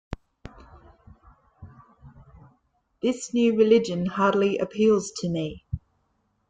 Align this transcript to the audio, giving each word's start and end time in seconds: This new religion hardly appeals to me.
This 3.03 3.35
new 3.35 3.55
religion 3.55 4.07
hardly 4.07 4.57
appeals 4.57 5.11
to 5.17 5.29
me. 5.29 5.63